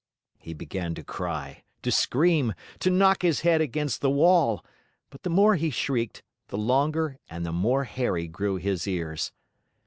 He 0.39 0.55
began 0.55 0.95
to 0.95 1.03
cry, 1.03 1.63
to 1.83 1.91
scream, 1.91 2.55
to 2.79 2.89
knock 2.89 3.21
his 3.21 3.41
head 3.41 3.61
against 3.61 4.01
the 4.01 4.09
wall, 4.09 4.65
but 5.11 5.21
the 5.21 5.29
more 5.29 5.53
he 5.57 5.69
shrieked, 5.69 6.23
the 6.47 6.57
longer 6.57 7.19
and 7.29 7.45
the 7.45 7.51
more 7.53 7.83
hairy 7.83 8.27
grew 8.27 8.55
his 8.55 8.87
ears. 8.87 9.31